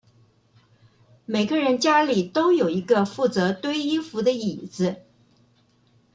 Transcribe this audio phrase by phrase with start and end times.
[1.25, 5.03] 每個人家裡都有一個負責堆衣服的椅子